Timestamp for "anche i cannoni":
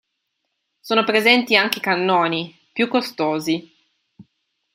1.55-2.57